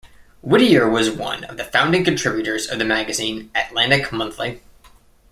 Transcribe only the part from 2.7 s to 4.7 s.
the magazine "Atlantic Monthly".